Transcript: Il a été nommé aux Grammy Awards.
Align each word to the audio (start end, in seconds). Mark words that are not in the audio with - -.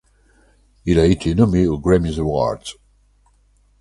Il 0.85 0.99
a 0.99 1.05
été 1.05 1.35
nommé 1.35 1.67
aux 1.67 1.77
Grammy 1.77 2.17
Awards. 2.19 2.63